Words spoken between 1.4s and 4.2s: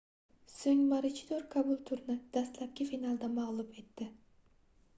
kabulturni dastlabki finalda magʻlub etdi